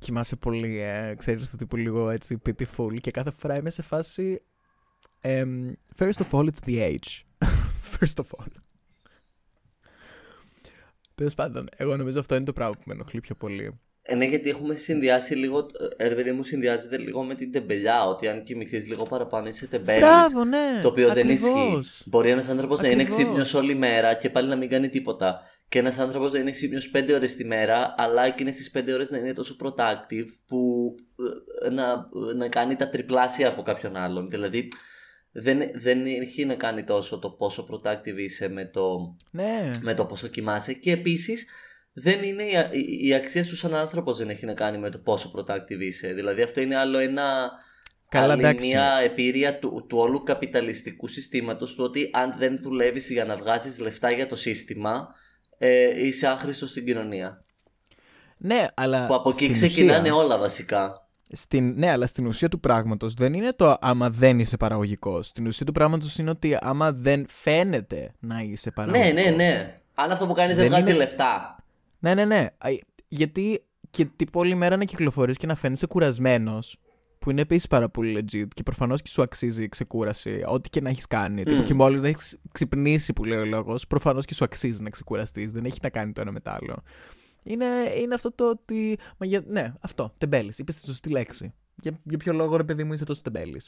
[0.00, 4.42] κοιμάσαι πολύ, ε, ξέρεις, του τύπου λίγο έτσι pitiful και κάθε φορά είμαι σε φάση
[5.20, 7.22] εμ, first of all, it's the age.
[7.98, 8.46] first of all.
[11.14, 13.80] Τέλος πάντων, εγώ νομίζω αυτό είναι το πράγμα που με ενοχλεί πιο πολύ.
[14.02, 15.66] Ε, ναι, γιατί έχουμε συνδυάσει λίγο.
[15.96, 18.06] Ε, ρε παιδί μου, συνδυάζεται λίγο με την τεμπελιά.
[18.06, 20.00] Ότι αν κοιμηθείς λίγο παραπάνω είσαι τεμπέλης.
[20.00, 20.80] Μπράβο, ναι!
[20.82, 21.86] Το οποίο δεν ακριβώς.
[21.86, 22.08] ισχύει.
[22.10, 23.24] Μπορεί ένας άνθρωπος να είναι Ακριβώς.
[23.24, 25.40] ξύπνιος όλη μέρα και πάλι να μην κάνει τίποτα.
[25.70, 29.10] Και ένας άνθρωπος να είναι ξύπνιος 5 ώρες τη μέρα, αλλά εκείνε τι 5 ώρες
[29.10, 30.94] να είναι τόσο productive που
[31.64, 32.06] ε, να,
[32.36, 34.28] να κάνει τα τριπλάσια από κάποιον άλλον.
[34.30, 34.68] Δηλαδή
[35.32, 39.70] δεν, δεν έχει να κάνει τόσο το πόσο productive είσαι με το, Ναι.
[39.82, 40.72] με το πόσο κοιμάσαι.
[40.72, 41.46] Και επίσης
[41.92, 44.90] δεν είναι η, α- η, η αξία σου σαν άνθρωπος δεν έχει να κάνει με
[44.90, 46.12] το πόσο productive είσαι.
[46.12, 47.50] Δηλαδή αυτό είναι άλλο ένα.
[48.08, 48.66] Καλά, άλλη εντάξει.
[48.68, 53.78] μια επίρρεια του, του όλου καπιταλιστικού συστήματος του ότι αν δεν δουλεύεις για να βγάζεις
[53.78, 55.14] λεφτά για το σύστημα
[55.62, 57.44] ε, είσαι άχρηστος στην κοινωνία.
[58.36, 59.06] Ναι, αλλά.
[59.06, 61.08] Που από εκεί στην ξεκινάνε ουσία- όλα βασικά.
[61.32, 65.26] Στην, ναι, αλλά στην ουσία του πράγματος δεν είναι το άμα δεν είσαι παραγωγικός.
[65.26, 69.12] Στην ουσία του πράγματος είναι ότι άμα δεν φαίνεται να είσαι παραγωγικό.
[69.12, 69.80] Ναι, ναι, ναι.
[69.94, 71.56] Αν αυτό που κάνεις δεν Δεν βγάζει είναι- λεφτά.
[71.98, 72.46] Ναι, ναι, ναι.
[72.58, 72.68] Α,
[73.08, 76.78] Γιατί και την όλη μέρα να κυκλοφορείς και να φαίνεσαι κουρασμένος.
[77.20, 80.80] Που είναι επίσης πάρα πολύ legit και προφανώς και σου αξίζει η ξεκούραση, ό,τι και
[80.80, 81.42] να έχεις κάνει.
[81.42, 84.90] Τύπου και μόλις να έχεις ξυπνήσει, που λέει ο λόγος, προφανώς και σου αξίζει να
[84.90, 85.52] ξεκουραστείς.
[85.52, 86.82] Δεν έχει να κάνει το ένα με το άλλο.
[87.42, 87.66] Είναι,
[88.00, 88.98] είναι αυτό το ότι.
[89.18, 90.14] Μα για, ναι, αυτό.
[90.18, 90.58] Τεμπέλης.
[90.58, 91.54] Είπες τη σωστή λέξη.
[91.82, 93.64] Για, για ποιο λόγο, ρε παιδί μου, είσαι τόσο τεμπέλης.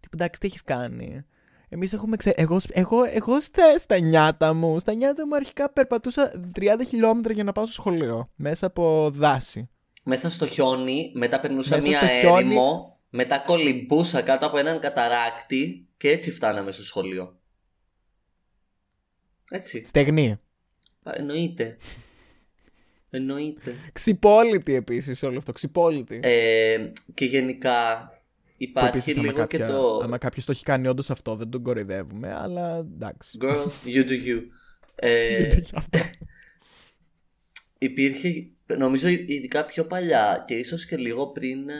[0.00, 1.24] Τι εντάξει, τι έχεις κάνει.
[1.68, 2.32] Εμείς έχουμε ξε...
[2.36, 7.44] Εγώ, εγώ, εγώ στα, στα νιάτα μου, στα νιάτα μου αρχικά περπατούσα 30 χιλιόμετρα για
[7.44, 8.30] να πάω στο σχολείο.
[8.36, 9.68] Μέσα από δάση.
[10.02, 12.36] Μέσα στο χιόνι, μετά περνούσα Μέσα μία στο χιόνι.
[12.46, 17.38] έρημο, μετά κολυμπούσα κάτω από έναν καταράκτη και έτσι φτάναμε στο σχολείο.
[19.50, 19.84] Έτσι.
[19.84, 20.30] Στεγνή.
[21.02, 21.76] Α, Εννοείται.
[23.10, 23.74] Εννοείται.
[23.92, 25.52] Ξυπόλυτη επίσης όλο αυτό.
[25.52, 26.20] Ξυπόλυτη.
[26.22, 28.08] Ε, και γενικά
[28.46, 29.98] Που υπάρχει επίσης, άμα λίγο κάποια- και το.
[30.02, 33.38] Άμα κάποιος το έχει κάνει όντως αυτό, δεν τον κοροϊδεύουμε, αλλά εντάξει.
[33.42, 34.42] Girl, you do you.
[34.94, 35.98] Ε, αυτό.
[37.78, 38.46] υπήρχε,
[38.78, 41.74] νομίζω ειδικά πιο παλιά και ίσως και λίγο πριν, ε,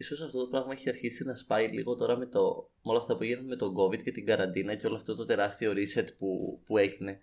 [0.00, 3.16] ίσως αυτό το πράγμα έχει αρχίσει να σπάει λίγο τώρα με, το, με όλα αυτά
[3.16, 6.60] που έγιναν με τον COVID και την καραντίνα και όλο αυτό το τεράστιο reset που,
[6.64, 7.18] που έγινε.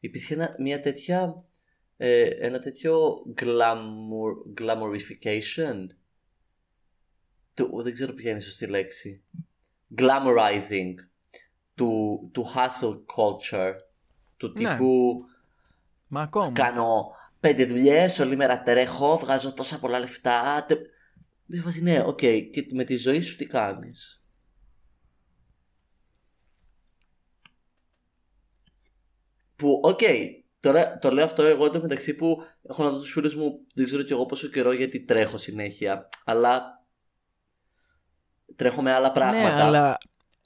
[0.00, 1.44] Υπήρχε ένα, μια τέτοια,
[1.96, 5.86] ε, ένα τέτοιο glamour, glamourification,
[7.54, 9.22] του, δεν ξέρω ποια είναι η σωστή λέξη,
[9.98, 10.94] glamorizing
[11.74, 13.74] του, του hustle culture,
[14.36, 14.52] του Ναι.
[14.52, 15.24] τύπου
[16.06, 16.52] Μα ακόμα.
[16.52, 20.64] κάνω πέντε δουλειές, όλη μέρα τρέχω, βγάζω τόσα πολλά λεφτά.
[20.68, 20.74] Τε...
[21.54, 24.22] Με φάση, ναι, οκ, και με τη ζωή σου τι κάνεις;
[29.56, 30.00] Που, οκ,
[30.60, 34.02] τώρα το λέω αυτό εγώ εντωμεταξύ που έχω να δω τους φίλους μου, δεν ξέρω
[34.02, 36.08] κι εγώ πόσο καιρό γιατί τρέχω συνέχεια.
[36.24, 36.84] Αλλά
[38.56, 39.54] τρέχω με άλλα πράγματα.
[39.54, 39.98] Ναι, αλλά,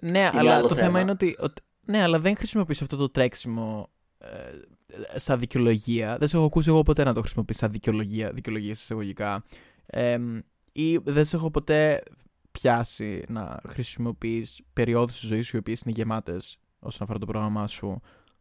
[0.03, 0.87] ναι, αλλά άλλο το θέμα.
[0.87, 1.01] θέμα.
[1.01, 6.19] είναι ότι, ότι- Ναι, αλλά δεν χρησιμοποιείς αυτό το τρέξιμο ε, σαν δικαιολογία.
[6.19, 9.45] Δεν σε έχω ακούσει εγώ ποτέ να το χρησιμοποιείς σαν δικαιολογία, δικαιολογία εισαγωγικά.
[9.87, 10.19] Ε,
[10.77, 12.03] ή δεν σε έχω ποτέ
[12.53, 17.67] πιάσει να χρησιμοποιείς περιόδους της ζωής σου οι οποίες είναι γεμάτες όσον αφορά το πρόγραμμά
[17.67, 18.01] σου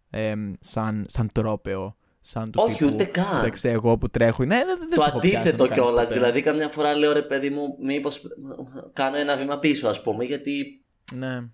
[0.09, 1.97] ε, σαν, σαν τρόπεο.
[2.21, 3.35] Σαν του Όχι, τύπου, ούτε καν.
[3.35, 4.45] Κοίταξε, εγώ που τρέχω.
[4.45, 6.03] Ναι, δεν, δεν το σε έχω πιάσει να αντίθετο κάνεις κιόλας.
[6.03, 6.13] ποτέ.
[6.13, 8.21] Δηλαδή, καμιά φορά λέω ρε παιδί μου, μήπως
[8.93, 11.49] κάνω ένα βήμα πίσω, ας πούμε, γιατί Ναι.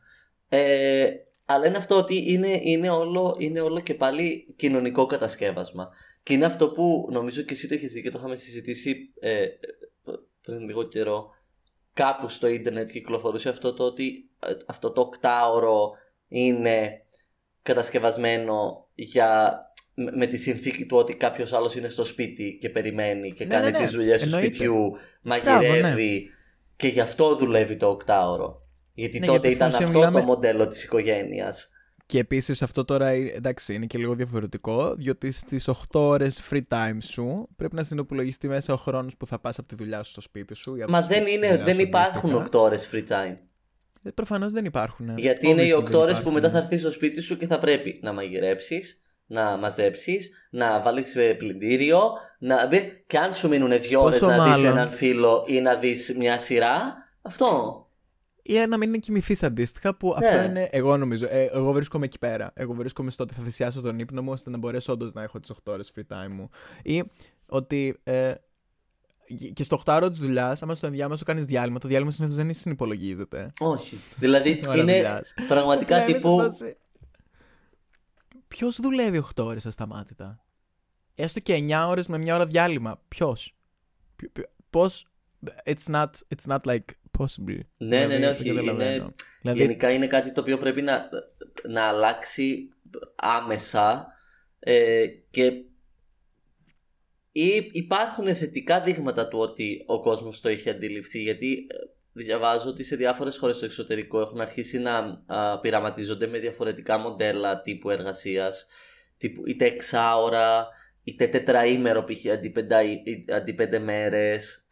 [0.49, 1.09] Ε,
[1.45, 5.89] αλλά είναι αυτό ότι είναι, είναι, όλο, είναι όλο και πάλι κοινωνικό κατασκεύασμα.
[6.23, 9.45] Και είναι αυτό που νομίζω και εσύ το έχεις δει και το είχαμε συζητήσει ε,
[10.41, 11.29] πριν λίγο καιρό.
[11.93, 15.91] Κάπου στο ίντερνετ κυκλοφορούσε αυτό το ότι ε, αυτό το οκτάωρο
[16.27, 17.05] είναι
[17.61, 19.59] κατασκευασμένο για,
[19.93, 23.53] με, με τη συνθήκη του ότι κάποιος άλλος είναι στο σπίτι και περιμένει και Ναι,
[23.53, 23.85] κάνει ναι, ναι.
[23.85, 24.47] τις δουλειές του Εννοείται.
[24.53, 24.89] σπιτιού,
[25.21, 26.29] Μπράβο, μαγειρεύει
[26.75, 28.61] και γι' αυτό δουλεύει το οκτάωρο.
[28.93, 31.69] Γιατί Ναι, τότε γιατί στην ήταν ουσία αυτό μιλάμε- το μοντέλο της οικογένειας.
[32.11, 36.61] Και επίσης αυτό τώρα ε, εντάξει είναι και λίγο διαφορετικό διότι στις 8 ώρες free
[36.69, 40.11] time σου πρέπει να συνοπολογιστεί μέσα ο χρόνος που θα πας από τη δουλειά σου
[40.11, 40.75] στο σπίτι σου.
[40.75, 42.59] ή από Μα το σπίτι δεν, στη είναι, δουλειά δεν σου υπάρχουν αντίστοιχα.
[42.59, 43.37] 8 ώρες free time.
[44.03, 45.17] Ε, προφανώς δεν υπάρχουν.
[45.17, 46.33] Γιατί είναι οι Obviously 8 δεν ώρες που υπάρχουν.
[46.33, 51.15] μετά θα έρθεις στο σπίτι σου και θα πρέπει να μαγειρέψεις, να μαζέψεις, να βάλεις
[51.15, 52.01] ε, πλυντήριο,
[52.39, 52.67] να...
[52.67, 55.75] μπει- και αν σου μείνουν 2 ώρες Πόσο να δεις μάλλον; έναν φίλο ή να
[55.75, 57.75] δεις μια σειρά, αυτό.
[58.43, 60.27] Ή να μην κοιμηθείς αντίστοιχα που Ναι.
[60.27, 60.67] αυτό είναι.
[60.71, 61.27] Εγώ νομίζω.
[61.29, 62.51] Ε, εγώ βρίσκομαι εκεί πέρα.
[62.55, 65.39] Εγώ βρίσκομαι στο ότι θα θυσιάσω τον ύπνο μου ώστε να μπορέσω όντως να έχω
[65.39, 66.49] τις 8 ώρες free time μου.
[66.83, 67.03] Ή
[67.45, 67.99] ότι.
[68.03, 68.33] Ε,
[69.53, 72.53] και στο 8 ώρα της δουλειάς, άμα στο ενδιάμεσο κάνεις διάλειμμα, το διάλειμμα συνήθως δεν
[72.53, 73.51] συνυπολογίζεται.
[73.59, 73.95] Όχι.
[74.17, 75.33] δηλαδή Ώρα είναι δουλειάς.
[75.47, 76.37] πραγματικά Ναι, είμαι σε τύπου...
[76.37, 76.75] φάση-
[78.47, 80.43] Ποιος δουλεύει 8 ώρες ασταμάτητα;
[81.15, 83.01] Έστω και 9 ώρες με μια ώρα διάλειμμα.
[83.07, 83.35] Ποιο.
[84.69, 85.05] Πώς.
[85.65, 86.85] It's not, it's not like
[87.23, 87.59] possible.
[87.77, 88.93] Ναι, ναι, ναι, Δηλαδή, όχι, δεν καταλαβαίνω.
[89.03, 91.09] είναι- Δηλαδή, Γενικά είναι κάτι το οποίο πρέπει να,
[91.69, 92.69] να αλλάξει
[93.15, 94.07] άμεσα
[94.59, 95.51] ε, και
[97.31, 101.75] ή υπάρχουν θετικά δείγματα του ότι ο κόσμος το έχει αντιληφθεί γιατί ε,
[102.13, 107.61] διαβάζω ότι σε διάφορες χώρες στο εξωτερικό έχουν αρχίσει να α, πειραματίζονται με διαφορετικά μοντέλα
[107.61, 108.67] τύπου εργασίας
[109.17, 110.67] τύπου είτε εξάωρα
[111.03, 112.25] είτε τετραήμερο π.χ.
[112.31, 114.67] αντί, πενταή- αντί πέντε μέρες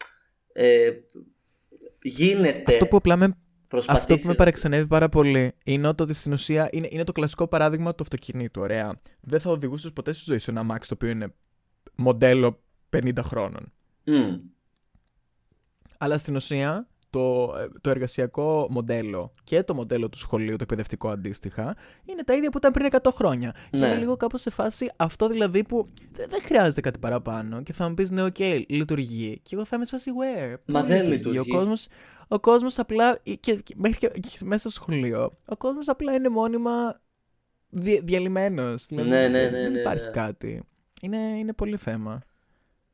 [0.54, 0.92] ε,
[2.02, 6.14] γίνεται αυτό που απλά με Αυτό που προσπαθήσει με να- παρεξενεύει πάρα πολύ είναι ότι
[6.14, 8.62] στην ουσία είναι, είναι το κλασικό παράδειγμα του αυτοκινήτου.
[8.62, 9.00] Ωραία.
[9.22, 11.34] Δεν θα οδηγούσες ποτέ στη ζωή σου ένα αμάξι το οποίο είναι
[11.96, 13.72] μοντέλο 50 χρόνων.
[14.04, 14.36] Μμ.
[15.98, 21.10] Αλλά στην ουσία το, ε, το εργασιακό μοντέλο και το μοντέλο του σχολείου, το εκπαιδευτικό
[21.10, 23.56] αντίστοιχα, είναι τα ίδια που ήταν πριν 100 χρόνια.
[23.72, 23.86] Και Ναι.
[23.88, 27.88] είναι λίγο κάπως σε φάση αυτό δηλαδή που δεν, δεν χρειάζεται κάτι παραπάνω και θα
[27.88, 29.40] μου πεις ναι, οκ, λειτουργεί.
[29.44, 31.48] Και εγώ θα είμαι σε φάση where; Μα Πού δεν Ο λειτουργεί.
[31.52, 31.88] κόσμος,
[32.28, 36.30] ο κόσμος απλά, και, και, μέχρι και, και μέσα στο σχολείο, ο κόσμος απλά είναι
[36.30, 37.02] μόνιμα
[37.70, 38.86] δι, διαλυμένος.
[38.88, 40.12] Δηλαδή, Ναι, ναι, δεν- ναι, δεν ναι, υπάρχει ναι.
[40.12, 40.64] κάτι.
[41.02, 42.22] Είναι, είναι πολύ θέμα.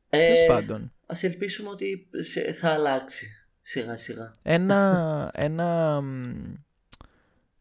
[0.08, 0.92] Ε, Τέλος πάντων.
[1.06, 3.26] Ας ελπίσουμε ότι σε- θα αλλάξει
[3.68, 4.30] σιγά σιγά.
[4.42, 6.54] ένα, ένα, μ,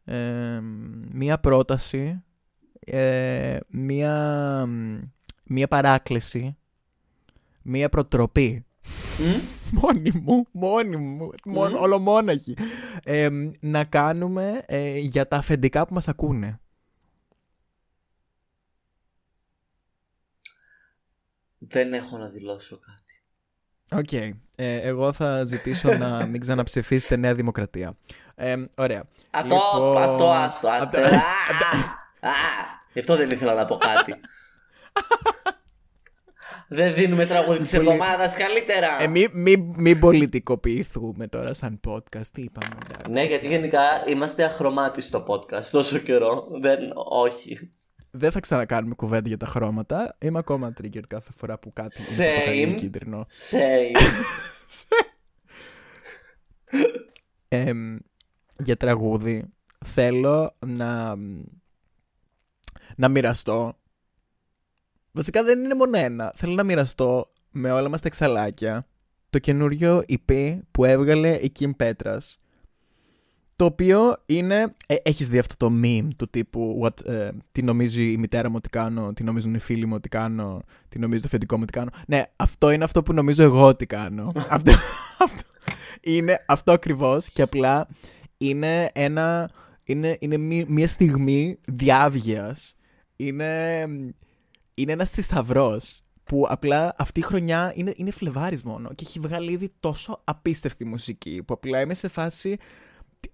[0.06, 0.60] ε,
[1.12, 2.24] μία πρόταση,
[2.80, 5.02] ε, μία, μ,
[5.44, 6.58] μία παράκληση,
[7.62, 8.66] μία προτροπή.
[9.20, 11.82] Μμ; Μόνη μου, μόνη μου, μόνο, Μμ.
[11.82, 12.58] ολομόναχη.
[13.04, 16.60] Ε, να κάνουμε ε, για τα αφεντικά που μας ακούνε.
[21.58, 23.05] Δεν έχω να δηλώσω κάτι.
[23.98, 24.12] Οκ.
[24.58, 27.98] Ε, εγώ θα ζητήσω να μην ξαναψηφίσετε Νέα Δημοκρατία.
[28.36, 29.04] Ε, ωραία.
[29.32, 30.68] Αυτό, Λοιπόν, αυτό άστο.
[30.68, 30.90] απ' άστο.
[30.98, 32.34] τα- Α, α,
[32.94, 34.16] Γι' αυτό δεν ήθελα να πω κάτι.
[36.68, 39.02] δεν δίνουμε τραγούδι της Πολύ- εβδομάδας καλύτερα.
[39.02, 42.28] Ε, μην μη, μη πολιτικοποιηθούμε τώρα σαν podcast.
[42.34, 43.12] Τι είπαμε, εντάξει.
[43.12, 46.48] Ναι, γιατί γενικά είμαστε αχρωμάτοι στο podcast τόσο καιρό.
[46.62, 46.80] Δεν,
[47.10, 47.72] όχι.
[48.18, 50.16] Δεν θα ξανακάνουμε κουβέντα για τα χρώματα.
[50.20, 52.36] Είμαι ακόμα triggered κάθε φορά που κάτι είναι Same.
[52.36, 53.26] πορτοκαλί ή κίτρινο.
[53.52, 53.98] Same.
[57.48, 57.98] Εμ,
[58.64, 59.54] για τραγούδι
[59.86, 61.16] θέλω να,
[62.96, 63.78] να μοιραστώ.
[65.12, 66.34] Βασικά δεν είναι μόνο ένα.
[66.36, 68.88] Θέλω να μοιραστώ με όλα μας τα εξαλάκια
[69.30, 72.20] το καινούριο EP που έβγαλε η Kim Petras.
[73.56, 74.76] Το οποίο είναι...
[74.88, 78.56] Ε, έχεις δει αυτό το meme του τύπου what, ε, τι νομίζει η μητέρα μου
[78.58, 81.72] ότι κάνω, τι νομίζουν οι φίλοι μου ότι κάνω, τι νομίζει το αφεντικό μου ότι
[81.72, 81.90] κάνω.
[82.08, 84.32] Ναι, αυτό είναι αυτό που νομίζω εγώ ότι κάνω.
[84.50, 84.72] αυτό,
[85.20, 85.44] αυτό,
[86.02, 87.88] είναι αυτό ακριβώς και απλά
[88.38, 89.50] είναι ένα...
[89.88, 92.76] Είναι, είναι μη- μια στιγμή διάβγειας.
[93.16, 93.82] Είναι,
[94.74, 99.52] είναι ένας θησαυρός που απλά αυτή η χρονιά είναι, είναι Φλεβάρης μόνο και έχει βγάλει
[99.52, 102.58] ήδη τόσο απίστευτη μουσική που απλά είμαι σε φάση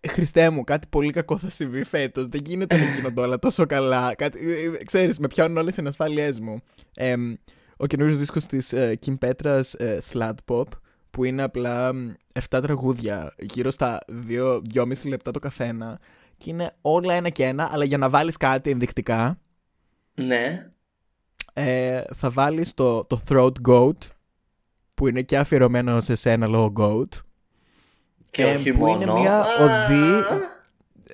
[0.07, 2.27] Χριστέ μου, κάτι πολύ κακό θα συμβεί φέτος.
[2.27, 4.15] Δεν γίνεται να γίνονται όλα τόσο καλά.
[4.15, 6.59] Κάτι, ε, ε, ξέρεις, με πιάνουν όλες οι ανασφάλειές μου.
[6.95, 7.33] Εμ,
[7.77, 10.65] ο καινούριος δίσκος της ε, Kim Petras, ε, Slut Pop,
[11.11, 12.11] που είναι απλά μ,
[12.49, 15.99] 7 τραγούδια, γύρω στα 2-2,5 λεπτά το καθένα.
[16.37, 19.39] Και είναι όλα ένα και ένα, αλλά για να βάλεις κάτι ενδεικτικά,
[20.13, 20.71] ναι.
[21.53, 23.97] ε, θα βάλεις το, το Throat Goat,
[24.93, 27.19] που είναι και αφιερωμένο σε σένα λόγω Goat.
[28.31, 29.01] Και Ε, όχι που μόνο.
[29.01, 30.23] είναι μια Α, οδή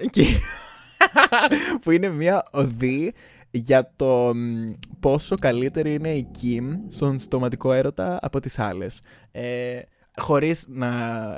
[0.10, 0.23] και-
[1.82, 3.13] που είναι μια οδή
[3.51, 9.01] για το μ, πόσο καλύτερη είναι η Kim στον στοματικό έρωτα από τις άλλες.
[9.32, 9.80] Ε,
[10.19, 10.89] χωρίς να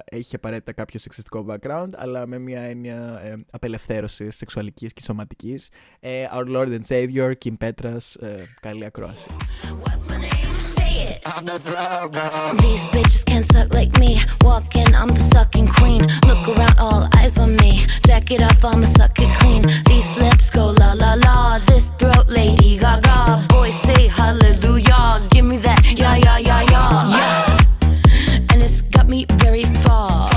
[0.06, 5.70] έχει απαραίτητα κάποιο σεξιστικό background, αλλά με μια έννοια ε, απελευθέρωσης σεξουαλικής και σωματικής.
[6.00, 9.28] Ε, Our Lord and Savior, Kim Petras, ε, καλή ακρόαση.
[11.20, 11.28] It.
[11.28, 12.14] I'm the throat
[12.60, 14.22] These bitches can't suck like me.
[14.42, 16.02] Walking, I'm the sucking queen.
[16.28, 17.86] Look around, all eyes on me.
[18.06, 19.64] Jack it off, I'ma suck it clean.
[19.86, 21.60] These lips go la la la.
[21.68, 23.46] This throat, Lady Gaga.
[23.50, 25.22] Boys say hallelujah.
[25.32, 27.10] Give me that, yeah, yeah, yeah, yeah.
[27.16, 28.52] Yeah.
[28.52, 30.30] And it's got me very far.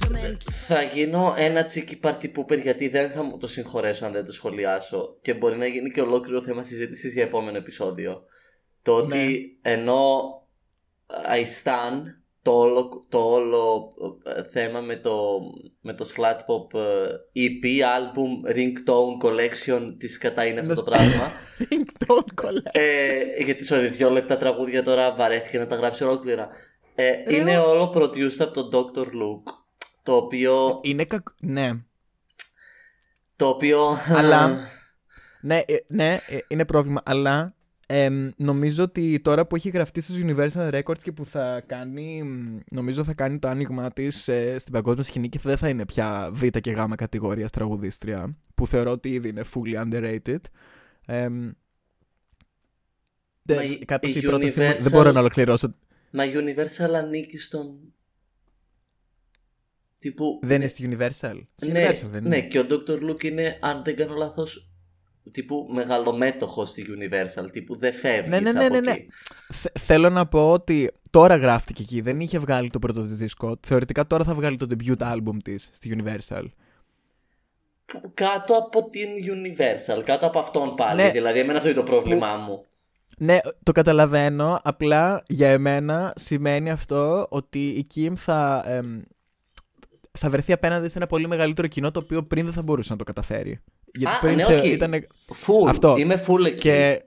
[0.00, 4.12] Your man Θα γίνω ένα τσίκι party pooper γιατί δεν θα μου το συγχωρέσω αν
[4.12, 8.22] δεν το σχολιάσω και μπορεί να γίνει και ολόκληρο θέμα συζήτησης για επόμενο επεισόδιο.
[8.88, 10.32] Το ότι ενώ
[11.32, 12.02] I stand
[12.42, 13.94] το όλο, το όλο
[14.36, 15.40] ε, θέμα με το,
[15.80, 21.30] με το Slut Pop ε, EP, album, ringtone, collection της κατά είναι αυτό το πράγμα.
[22.06, 22.70] Don't collect.
[22.72, 26.48] Ε, γιατί sorry, δύο λεπτά τραγούδια τώρα βαρέθηκε να τα γράψει ολόκληρα.
[26.94, 29.00] Ε, είναι όλο produced από τον Dr.
[29.06, 29.52] Luke.
[30.02, 30.80] Το οποίο.
[30.82, 31.26] Είναι κακ...
[31.40, 31.70] Ναι.
[33.36, 33.98] Το οποίο.
[34.08, 34.58] Αλλά-
[35.40, 37.02] Ναι, ε, ναι, ε, είναι πρόβλημα.
[37.04, 37.54] Αλλά
[37.90, 42.58] εμ, νομίζω ότι τώρα που έχει γραφτεί στους Universal Records και που θα κάνει, μ,
[42.70, 44.22] νομίζω θα κάνει το άνοιγμά της
[44.56, 48.90] στην παγκόσμια σκηνή και δεν θα είναι πια β και γ κατηγορίας τραγουδίστρια, που θεωρώ
[48.90, 50.40] ότι ήδη είναι fully underrated.
[51.06, 51.50] Εμ,
[53.42, 55.74] δε- Μα η- κάπως η η πρόταση μου- Universal- δεν μπορώ να ολοκληρώσω.
[56.10, 57.78] Μα Universal ανήκει στον.
[59.98, 60.38] Τύπου.
[60.42, 61.40] Δεν είναι στη Universal.
[61.54, 62.46] Στη ναι, Universal δεν ναι, είναι.
[62.48, 63.10] και ο Dr.
[63.10, 64.67] Luke είναι, αν δεν κάνω λάθος,
[65.30, 67.48] τύπου μεγαλομέτωχος στη Universal.
[67.52, 68.30] Τύπου δεν φεύγεις.
[68.30, 68.94] Ναι, ναι, ναι, ναι, ναι.
[69.52, 72.00] Θε- θέλω να πω ότι τώρα γράφτηκε εκεί.
[72.00, 73.58] Δεν είχε βγάλει το πρώτο της δίσκο.
[73.66, 76.44] Θεωρητικά τώρα θα βγάλει το debut album της στη Universal.
[78.14, 81.02] Κάτω από την Universal, κάτω από αυτόν πάλι.
[81.02, 81.10] Ναι.
[81.10, 82.64] Δηλαδή, εμένα αυτό είναι το πρόβλημά μου.
[83.18, 84.60] Ναι, το καταλαβαίνω.
[84.62, 89.00] Απλά για εμένα σημαίνει αυτό ότι η Kim θα, εμ,
[90.18, 92.98] θα βρεθεί απέναντι σε ένα πολύ μεγαλύτερο κοινό το οποίο πριν δεν θα μπορούσε να
[92.98, 93.60] το καταφέρει.
[93.98, 94.68] Γιατί Α, πριν ναι, θε- όχι.
[94.70, 95.06] ήταν.
[95.46, 95.68] Full.
[95.68, 95.94] Αυτό.
[95.98, 96.60] Είμαι full εκεί.
[96.60, 97.02] Και,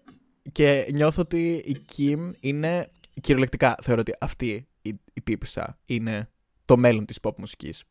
[0.52, 2.88] και νιώθω ότι η Kim είναι.
[3.22, 6.30] Κυριολεκτικά θεωρώ ότι αυτή η, η τύπησα είναι
[6.66, 7.84] το μέλλον της pop μουσικής.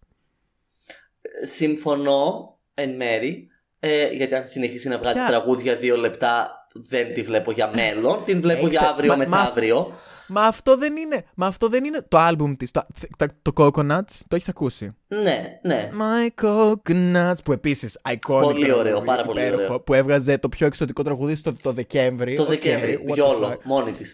[1.44, 3.48] Συμφωνώ εν μέρη.
[3.80, 8.24] Ε, γιατί αν συνεχίσει να βγάζει Ποια; τραγούδια δύο λεπτά, δεν τη βλέπω για μέλλον.
[8.24, 9.94] Την βλέπω Έξε- για αύριο μα- μα- μεθαύριο.
[10.30, 11.24] Μα αυτό δεν είναι.
[11.34, 12.70] Μα αυτό δεν είναι το άλμπουμ της.
[12.70, 14.94] Το, το, το Coconuts, το έχεις ακούσει.
[15.08, 15.90] Ναι, ναι.
[15.92, 19.80] My Coconuts, που επίσης iconic Πολύ τραγούδι, ωραίο, πάρα πολύ υπέροχο, ωραίο.
[19.80, 22.34] Που έβγαζε το πιο εξωτικό τραγούδι στο το Δεκέμβρη.
[22.36, 23.04] Το Οκ, Δεκέμβρη.
[23.06, 23.58] what the YOLO, fuck.
[23.62, 24.04] μόνη της.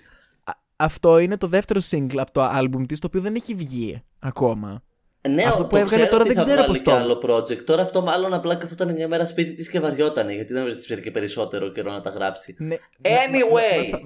[0.45, 4.03] Α- Αυτό είναι το δεύτερο single από το άλμπουμ της, το οποίο δεν έχει βγει
[4.19, 4.83] ακόμα.
[5.29, 6.97] Ναι, Αυτό το που έβγαλε ξέρω τώρα ότι δεν θα ξέρω βγάλει πώς και το-
[6.97, 7.65] άλλο project.
[7.65, 10.33] Τώρα αυτό μάλλον απλά καθόταν μια μέρα σπίτι τη και βαριότανε.
[10.33, 12.55] Γιατί δεν νομίζω ότι της πήρε και περισσότερο καιρό να τα γράψει.
[12.59, 14.01] Ναι, Anyway.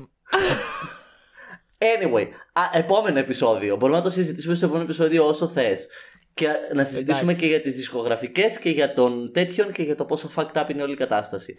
[1.80, 3.76] Μα- μα- Anyway, α, επόμενο επεισόδιο.
[3.76, 5.88] Μπορούμε να το συζητήσουμε στο επόμενο επεισόδιο όσο θες.
[6.34, 7.40] Και να συζητήσουμε Εντάξει.
[7.40, 10.82] και για τις δισκογραφικές και για τον τέτοιον και για το πόσο fucked up είναι
[10.82, 11.56] όλη η κατάσταση.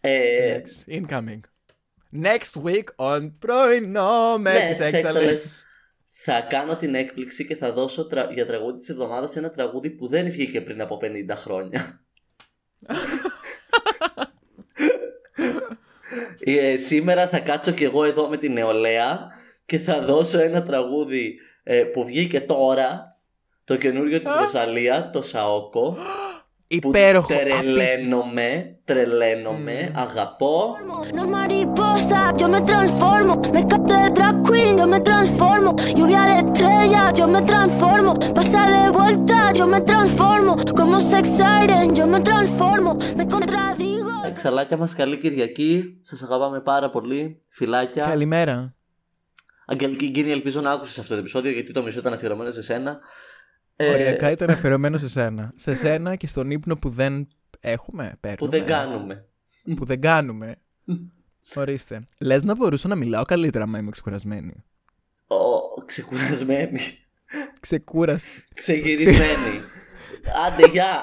[0.00, 1.40] Ε, Εντάξει, Incoming.
[2.22, 5.42] Next week on πρωινό με ναι, τις Sex έξαλες.
[5.44, 5.64] Alice.
[6.22, 10.06] Θα κάνω την έκπληξη και θα δώσω τρα- για τραγούδι της εβδομάδας ένα τραγούδι που
[10.06, 12.00] δεν βγήκε πριν από 50 χρόνια.
[16.44, 19.28] Ε, σήμερα θα κάτσω κι εγώ εδώ με την νεολαία
[19.70, 23.08] και θα δώσω ένα τραγούδι ε, που βγήκε τώρα,
[23.64, 25.96] το καινούριο της Ρωσαλία, το Σαόκο,
[26.80, 27.34] που Υπέροχο.
[27.34, 27.62] απίστευτο.
[27.62, 30.76] τρελαίνομαι, τρελαίνομαι, αγαπώ.
[31.16, 33.32] No mariposa, yo me transformo.
[33.54, 35.70] Me capto de drag queen, yo me transformo.
[35.98, 38.12] Lluvia de estrellas, yo me transformo.
[38.38, 40.52] Pasa de vuelta, yo me transformo.
[40.78, 42.90] Como sex siren, yo me transformo.
[43.18, 44.14] Me contradigo.
[44.26, 48.04] Ε, Ξαλάκια μας καλή Κυριακή, σας αγαπάμε πάρα πολύ, φιλάκια.
[48.04, 48.74] Καλημέρα.
[49.70, 52.98] Αγγελική Γκίνη, ελπίζω να άκουσες αυτό το επεισόδιο γιατί το μισό ήταν αφιερωμένο σε σένα.
[53.76, 55.52] Ε, Οριακά ήταν αφιερωμένο σε σένα.
[55.56, 57.28] Σε σένα και στον ύπνο που δεν
[57.60, 58.36] έχουμε, παίρνουμε.
[58.38, 59.28] που δεν κάνουμε.
[59.76, 60.56] Που δεν κάνουμε.
[61.54, 62.04] Ορίστε.
[62.20, 64.54] Λες να μπορούσα να μιλάω καλύτερα μα είμαι ξεκουρασμένη.
[65.26, 66.80] Ο, ξεκουρασμένοι.
[67.60, 68.44] Ξεκούραστη.
[68.54, 69.60] Ξεγυρισμένοι.
[70.46, 71.02] Άντε, γεια.